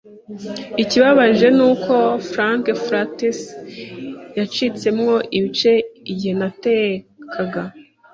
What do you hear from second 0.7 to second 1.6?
"Ikibabaje